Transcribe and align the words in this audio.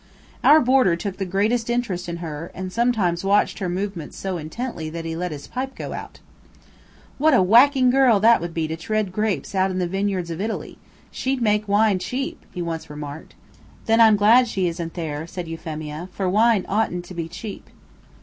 Our 0.43 0.59
boarder 0.59 0.95
took 0.95 1.17
the 1.17 1.27
greatest 1.27 1.69
interest 1.69 2.09
in 2.09 2.17
her, 2.25 2.49
and 2.55 2.73
sometimes 2.73 3.23
watched 3.23 3.59
her 3.59 3.69
movements 3.69 4.17
so 4.17 4.37
intently 4.39 4.89
that 4.89 5.05
he 5.05 5.15
let 5.15 5.31
his 5.31 5.45
pipe 5.45 5.75
go 5.75 5.93
out. 5.93 6.21
"What 7.19 7.35
a 7.35 7.43
whacking 7.43 7.91
girl 7.91 8.19
that 8.19 8.41
would 8.41 8.51
be 8.51 8.67
to 8.67 8.75
tread 8.75 9.05
out 9.09 9.11
grapes 9.11 9.53
in 9.53 9.77
the 9.77 9.85
vineyards 9.85 10.31
of 10.31 10.41
Italy! 10.41 10.79
She'd 11.11 11.39
make 11.39 11.67
wine 11.67 11.99
cheap," 11.99 12.43
he 12.51 12.63
once 12.63 12.89
remarked. 12.89 13.35
"Then 13.85 14.01
I'm 14.01 14.15
glad 14.15 14.47
she 14.47 14.67
isn't 14.69 14.95
there," 14.95 15.27
said 15.27 15.47
Euphemia, 15.47 16.09
"for 16.11 16.27
wine 16.27 16.65
oughtn't 16.67 17.05
to 17.05 17.13
be 17.13 17.27
cheap." 17.27 17.69